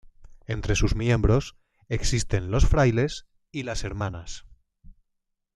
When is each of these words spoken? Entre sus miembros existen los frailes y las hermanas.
Entre 0.47 0.75
sus 0.75 0.95
miembros 0.95 1.57
existen 1.87 2.49
los 2.49 2.65
frailes 2.65 3.27
y 3.51 3.61
las 3.61 3.83
hermanas. 3.83 4.47